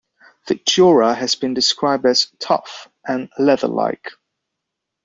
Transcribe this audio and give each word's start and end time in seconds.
The 0.47 0.55
dura 0.55 1.13
has 1.13 1.35
been 1.35 1.53
described 1.53 2.07
as 2.07 2.31
"tough" 2.39 2.89
and 3.07 3.29
"leather-like". 3.37 4.07